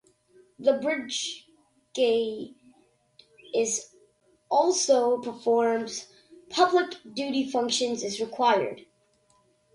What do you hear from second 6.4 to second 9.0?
public-duty functions as required.